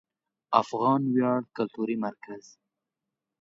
[0.61, 2.43] افغان ویاړ کلتوري مرکز